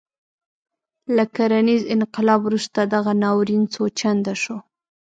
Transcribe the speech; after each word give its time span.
له 1.15 1.23
کرنیز 1.35 1.81
انقلاب 1.95 2.39
وروسته 2.47 2.79
دغه 2.93 3.11
ناورین 3.23 3.63
څو 3.73 3.83
چنده 3.99 4.33
شو. 4.41 4.57